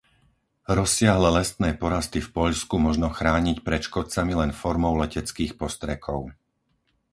[0.79, 6.19] Rozsiahle lesné porasty v Poľsku možno chrániť pred škodcami len formou leteckých postrekov.